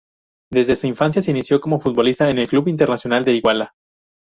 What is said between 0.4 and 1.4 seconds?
Desde su infancia se